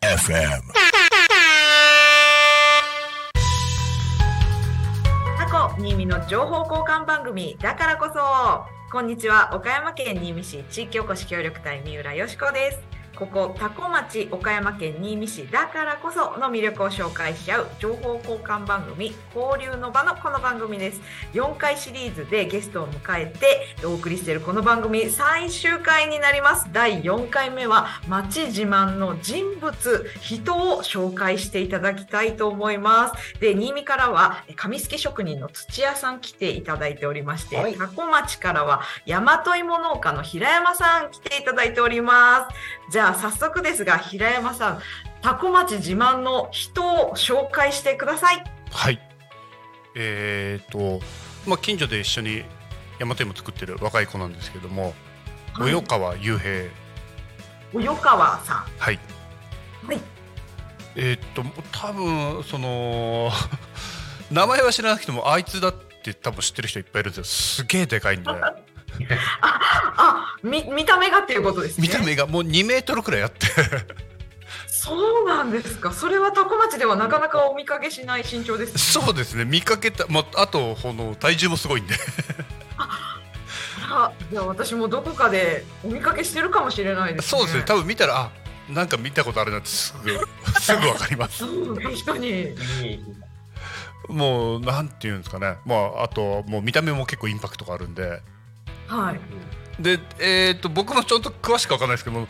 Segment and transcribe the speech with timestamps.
[0.00, 0.62] FM.
[5.36, 8.20] タコ新見の情報交換番組だからこそ。
[8.90, 9.54] こんにちは。
[9.54, 13.01] 岡山県新見市地域おこし協力隊三浦よしこです。
[13.16, 21.00] ここ多古町岡山県新見市だからこその魅力を紹介し合う情報交換番組交流の場のこの番組です。
[21.34, 26.68] 4回シリーズでゲストを迎えてお送りしているこの番組最終回になります。
[26.72, 42.48] 第4回目は町自慢の人物人を紹介していただきたいと思いますで新見からは紙すき職人の土屋さん来ていただいておりまして、はい多古町からは大和芋農家の平山さん来ていただいておりま
[42.90, 44.80] すゃあ早速ですが平山さん
[45.20, 48.98] 多古町自慢の人を紹介してくださいはい。
[49.94, 51.00] えっ、と、
[51.46, 52.44] まあ、近所で一緒に
[52.98, 56.52] 山手も作ってる若い子なんですけども、はい及川雄平。
[57.74, 58.94] 及川さはい。
[58.94, 58.98] ん
[59.86, 60.00] はい
[60.94, 63.30] えっ、と、多分その
[64.30, 67.24] 名前は知らなくても、あいつだって多分知ってる人いっぱいいるんですよ。
[67.24, 68.30] すげえでかいんで、
[69.40, 73.46] あみ見た目がっていうことですね見た目がもう2メートルくらいあって、
[74.66, 79.44] そうなんですかそれは多古町ではなかなかお見かけしない身長ですねそうですね。
[79.44, 81.94] 見かけた、まあ、あとこの体重もすごいんで、
[83.88, 87.64] あじゃあ私もどこかでお見かけしてるかもしれないですねそうですね。
[87.64, 88.30] 多分見たら、あ、
[88.68, 90.18] なんか見たことあるなってすぐ
[90.60, 91.44] すぐわかります。
[91.44, 92.54] うん確かに
[94.08, 95.58] もうなんていうんですかね。
[95.64, 98.20] まああともう見た目も結構インパクトがあるんで。
[98.92, 99.82] はい。
[99.82, 102.26] で、えー、と僕もちょっと詳しくわかんないですけど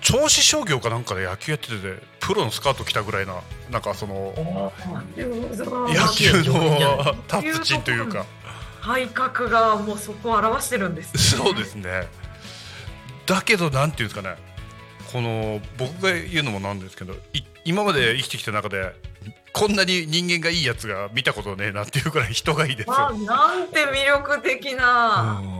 [0.00, 1.76] 銚子商業かなんかで野球やってて
[2.18, 3.34] プロのスカート着たぐらいな
[3.70, 4.34] なんかその
[5.16, 8.26] 野球のタッチンというか。
[8.82, 12.08] 体格がもうそこを表してるんです、そうですね。
[13.26, 14.36] だけどなんていうんですかね。
[15.12, 18.94] この僕が言うのもなんですけどい今まで生きてきた中で
[19.52, 25.59] こんなに人間がいいやつが見たことねえなっていうくらい人がいいですあなんて魅力的な、うん。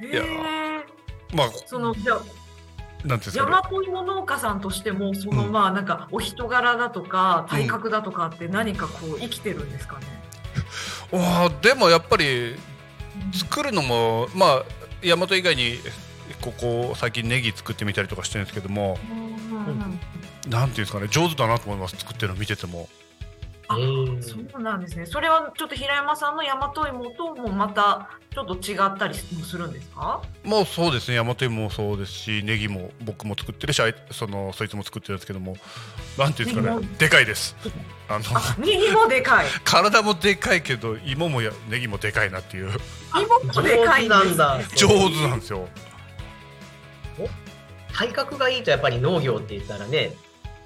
[0.00, 0.22] いや。
[0.24, 0.84] え
[1.34, 2.34] まあそのじゃあなんてい
[3.04, 5.52] うんですかね大和芋農家さんとしてもその、うん。
[5.52, 10.06] まあなんかお人柄だとか体格だとかって何かこう生きてるんですかね、
[11.12, 12.56] あーでもやっぱり
[13.32, 14.64] 作るのもまあ
[15.02, 15.78] 大和以外に
[16.40, 20.00] ここ最近ネギ作ってみたりとかしてるんですけどもうん。
[20.50, 22.88] なんていうんですかね上手だなと思います作ってるの見てても
[23.66, 23.76] あ
[24.20, 25.06] そうなんですね。
[25.06, 30.20] それはちょっと平山さんの大和芋ともまたちょっと違ったりもするんですか？
[30.42, 31.18] もうそうですね。
[31.18, 33.80] 大和芋もそうですしネギも僕も作ってるし
[34.10, 35.56] そのそいつも作ってるんですけども
[36.18, 37.56] なんていうんですかねでかいです。
[38.08, 39.46] あのあネギもでかい。
[39.64, 42.70] 体もでかいけど芋もやネギもでかいなっていう。
[43.14, 45.68] 芋もでかいんです、ね、上手なんだ上手なんですよ。
[47.94, 50.12] 体格がいいとやっぱり農業って言ったらね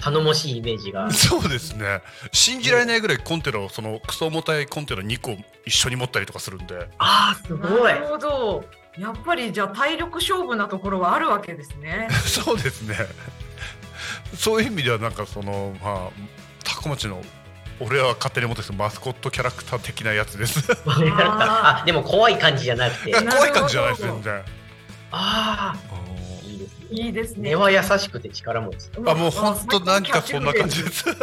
[0.00, 1.10] 頼もしいイメージが。
[1.12, 2.02] そうですね。
[2.32, 6.88] 信じられないぐらいコンテナをそのクソ重たいコンテナ2個一緒に持ったりとかするんで。
[6.98, 7.92] ああすごい。
[7.92, 8.64] なるほど。
[8.98, 12.08] やっぱりじゃあ体力勝負なところはあるわけですね。
[12.26, 12.96] そうですね。
[14.36, 16.08] そういう意味ではなんかそのまあ
[16.64, 17.22] タコ町の
[17.80, 20.64] 俺は勝手に思ってるマスコットキャラクター的なやつです。
[20.86, 23.12] あでも怖い感じじゃなくて。
[23.12, 24.42] 怖い感じじゃないです全然。
[25.10, 25.87] あい
[26.90, 31.04] いいいですね根は優しくて力持ちあもう本当なんかそんな感じです。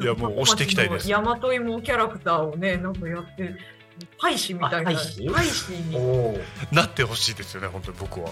[0.00, 1.08] いやもう押していきたいです。
[1.08, 3.54] 大和芋キャラクターをねなんかやって
[4.20, 5.26] 大使みたいなあ大使？
[5.26, 6.38] 大使に
[6.70, 8.30] なってほしいですよね本当に僕は。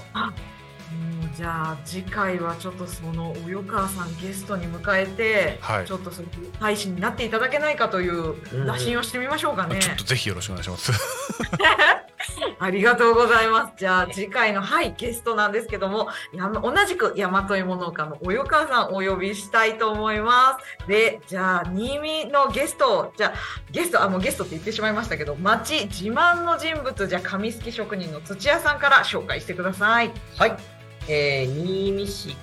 [0.92, 0.94] う
[1.24, 6.28] んじゃあ次回はちょっとその及川さんゲストに迎えて、はいちょっとその
[6.60, 9.80] 大使になっていただけないかという打診をしてみましょうかね。
[9.80, 10.92] ちょっとぜひよろしくお願いします。
[12.58, 13.72] ありがとうございます。
[13.76, 20.88] じゃあ次回のはいゲストなんですけども、やま同じく大和芋農家の及川さんお呼びしたいと思います。
[20.88, 23.34] で、じゃあ新見のゲスト、じゃあ
[23.70, 30.12] ゲストあもうゲストって言ってしまいましたけど、町自慢の人物じゃあ紙すき職人の土屋さんから紹介してください。
[30.36, 30.56] はい、
[31.08, 32.36] えー、新見市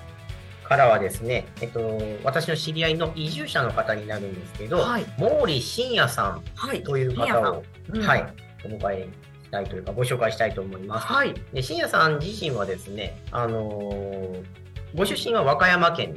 [0.64, 6.82] からはですね、えっと、私の知り合いの移住者の方になるんですけど、はい毛利信也さんはい。
[6.82, 8.26] という方を、さんうんはい、
[8.64, 9.08] お迎えし
[9.54, 11.06] たいというか、ご紹介したいと思います。
[11.06, 11.34] はい。
[11.52, 14.44] で信也さん自身はですね、あのー
[14.96, 16.14] ご出身は和歌山県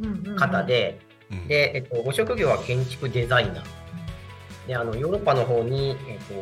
[0.00, 1.00] の方で、
[1.32, 3.64] うんで、えっと、ご職業は建築デザイナー。
[4.68, 6.34] で、あの、ヨーロッパの方に、えっと、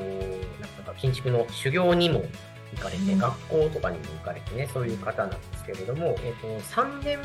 [0.61, 2.23] なんか建築の修行にも
[2.75, 7.19] 行かれて、うん学校とかにも行かれてね、そういう方なんですけれども、えっと、3年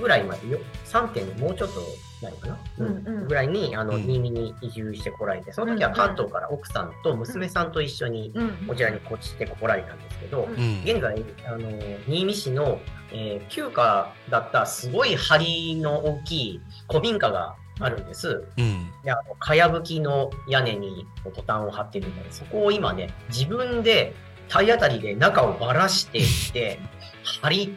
[0.00, 1.80] ぐらい前、よ3点もうちょっと
[2.22, 3.28] ないかな、うんうん。
[3.28, 4.04] ぐらいにあの、うん。
[4.04, 8.50] 新見に移住してこられてその時は関東から奥さんと娘さんと一緒にうん。
[8.66, 10.82] こちらにこっちてこられたんですけど、うん。
[10.84, 11.70] 現在あの
[12.06, 12.80] 新見市の、
[13.12, 18.44] えー旧家だったすごい梁の大きい古民家があるんです。
[18.56, 18.90] うん。
[19.02, 24.14] であのかやぶきの屋根にトタンを張ってるのでそこを今ね自分で
[24.48, 26.78] 体当たりで中をばらしていって
[27.24, 27.72] 梁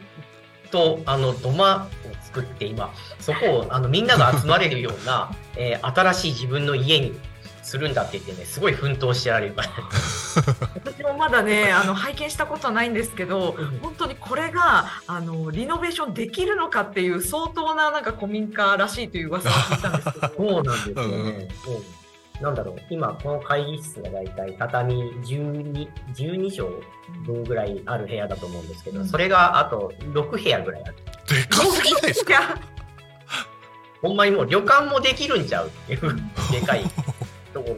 [0.74, 1.88] とあの土間を
[2.24, 7.16] 作って今そこをあのみんなが集まれるような、 えー新しい自分の家に
[7.62, 9.54] するんだって言ってねすごい奮闘してられる。
[9.56, 13.78] 私もまだねあの拝見したことはないんですけどうん。
[13.78, 20.32] 本当にこれがあのリノベーションできるのかっていう相当ななんか古民家らしいという噂を聞いたんですけど。
[20.36, 21.48] そうなんですよね。
[21.68, 22.03] うん
[22.40, 26.68] なんだろう、今、この会議室がだいたい畳12、12畳
[27.26, 29.06] 分ぐらいある部屋だと思うんですけど、うん。
[29.08, 30.94] それがあと6部屋ぐらいある。
[31.28, 32.58] でかすぎないですか？
[34.02, 36.00] ほんまにもう旅館もできるんちゃうっていう、
[36.52, 36.84] でかい
[37.54, 37.76] ところ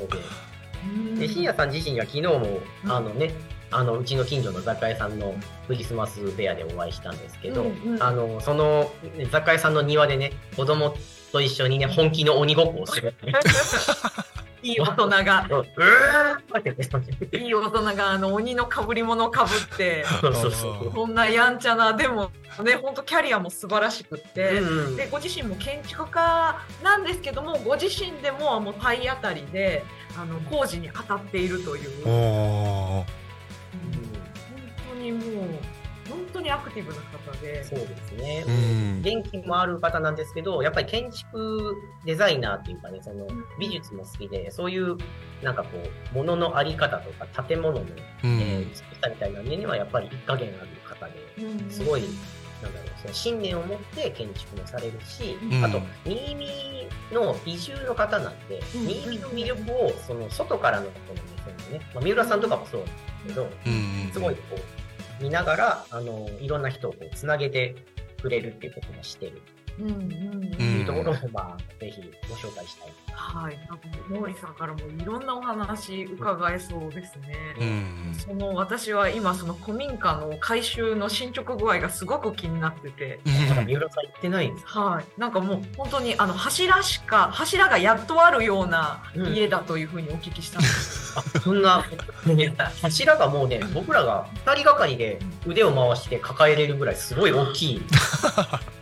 [1.14, 1.20] で。
[1.20, 2.92] で、深夜さん自身が昨日も、うん。
[2.92, 3.32] あのね、
[3.70, 5.34] あの、うちの近所の雑貨屋さんの
[5.68, 8.02] クリスマスフェアでお会いしたんですけど、うんうん。
[8.02, 8.90] あの、その
[9.30, 10.96] 雑貨屋さんの庭でね、子供
[11.32, 13.14] と一緒にね、本気の鬼ごっこをする。
[14.66, 15.46] いい大人が
[17.32, 20.90] いい大人があの鬼の被り物をかぶってそうそうそう。
[20.90, 22.30] こんなやんちゃなでも
[22.64, 24.58] ね本当キャリアも素晴らしくって。
[24.58, 29.84] うんでご自身も建築家なんですけどもご自身でももう体当たりで
[30.18, 33.04] あの工事に当たっているというお本ー
[34.88, 35.48] 当にもう
[36.08, 38.44] 本当にアクティブな方でそうですね。
[38.46, 39.02] うん。
[39.02, 41.74] 元気もある方なんですけど、やっぱり建築
[42.04, 43.26] デザイナーっていうかね、その
[43.58, 44.96] 美術も好きで、そういう
[45.42, 47.84] なんかこう、物のあり方とか建物の、う
[48.24, 51.12] えんー美しさみたいなのにはやっぱり一加減ある方で、
[51.44, 51.70] うん。
[51.70, 52.02] すごい、
[52.62, 55.64] なんだろう、その信念を持って建築もされるし、うん。
[55.64, 56.48] あと、新見
[57.12, 58.86] の移住の方なんで、うん。
[58.88, 64.10] 新見の魅力を、その外からのこの目線でね、まあ、三浦さんとかもそうなんですけど、うん。
[64.12, 64.60] すごいこう
[65.20, 67.74] 見ながらあのいろんな人をこうつなげて
[68.20, 69.40] くれるっていうこともしてる。
[69.78, 70.80] うんうんうん。
[70.80, 72.92] いうところも、まあぜひご紹介したい。
[73.12, 73.78] はい、なんか
[74.22, 77.34] 毛利さんからもいろんなお話伺えそうですね。
[77.58, 84.80] うんその私は今その古民家の改修の進捗具合がすごく気になってて、まだ三浦さん行ってないんですか？
[84.80, 89.34] はい、なんかもう本当にあの柱しか柱がやっとあるようなうん。
[89.34, 91.14] 家だというふうにお聞きしたんです。
[91.18, 91.82] あそんな、
[92.26, 97.82] ね柱がもうね、僕らが2人がかりで腕を回して抱えれるぐらいすごい大きい。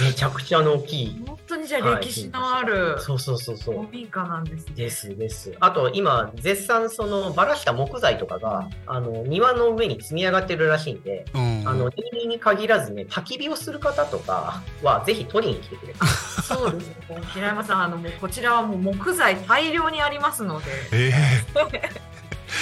[0.00, 1.22] めちゃくちゃの大きい。
[1.26, 3.78] 本当にじゃあ歴史のあるそうそうそうそう。
[3.78, 4.74] 古民家なんですね。
[4.74, 5.52] ですです。
[5.60, 15.94] あと今、絶賛そのばらした木材とかが、あの、庭の上に積み上がってるらしいんで、うんあの、新見に限らずね、焚き火をする方とかは、ぜひ取りに来てくれ。
[16.42, 16.94] そうですね。
[17.34, 21.12] 平山さんあのもうこちらはもう木材大量にありますので、え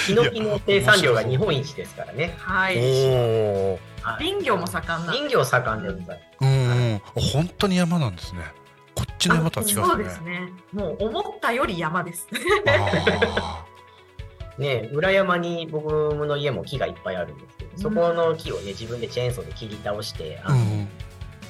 [0.05, 2.35] ヒノキの生産量が日本一ですからね。
[2.37, 3.79] はい。
[4.17, 7.21] 林業も盛ん林業盛んでございーうん。
[7.31, 8.41] 本当に山なんですね。
[8.95, 10.51] こっちの山とは違そううでですすね。
[10.73, 12.27] もう思ったより山です。
[14.57, 20.89] ね裏山に僕の家も木がいっぱいあるんですけど、そこの木をね、自分でチェーンソーで切り倒して、あのうん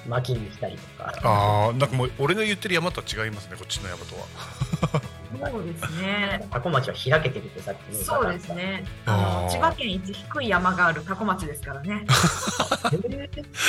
[0.07, 1.13] 薪にしたりとか。
[1.23, 5.01] ああなんかもう俺の言ってる山とは違いますねこっちの山とは
[5.37, 6.47] そうですね。
[6.49, 8.53] タコ町は開けてるってさっきねそうです。
[8.53, 8.83] ね。
[9.05, 12.05] 千葉県一低い山がある多古町ですからね。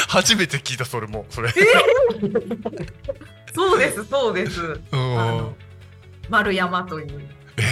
[0.09, 1.53] 初めて聞いたそれもそれ
[3.55, 4.81] そうです、そうです。
[6.29, 7.29] 丸山という。
[7.57, 7.63] え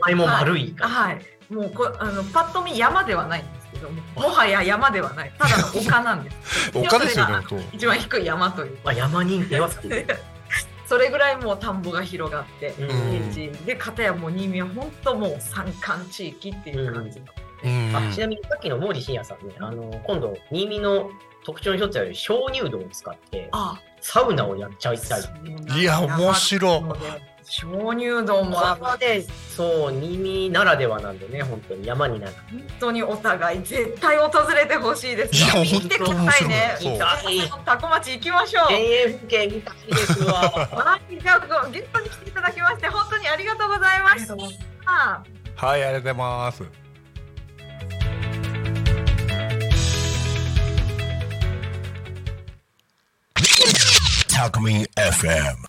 [0.00, 0.74] 前も丸い。
[0.78, 1.20] はい。
[1.52, 5.32] もうこあのパッと見山ではないんですけども、もはや山ではない。
[5.38, 6.70] ただの丘なんです。
[6.72, 8.78] ー、 丘ですよね一番低い山という。
[8.84, 9.70] まあ、山認定は。
[10.86, 13.30] それぐらいもう田んぼが広がって、うん。
[13.30, 17.20] 平地で片やもう新見は本当もう山間地域っていう感じ。
[17.20, 17.26] の。
[17.62, 17.96] 当うん。
[17.96, 21.10] あちなみにさっきの毛利信也さんね、あの今度、新見の
[21.44, 25.22] 特徴の一つである鍾乳洞を使って、あ、サウナをやっちゃいたい。
[25.80, 29.24] いや面白い鍾乳洞もあで、
[29.56, 32.40] そう、新見ならではなんでね、本当に山になんか。
[32.50, 35.36] 本当にお互い絶対訪れてほしいです。
[35.36, 36.74] いやてくださいね。
[37.64, 38.68] タコ町行きましょう。
[38.68, 40.32] 田園風景見たいですわ。
[40.32, 44.34] はい、じゃあゲストに来ていただきまして本当にありがとうございました。
[44.34, 46.64] はいありがとうございます
[54.34, 55.66] タコミン FM